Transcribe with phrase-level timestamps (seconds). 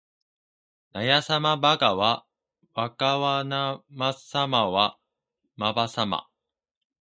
[0.93, 2.25] なやさまばがは
[2.73, 4.97] わかわなまさまは
[5.57, 6.27] まばさま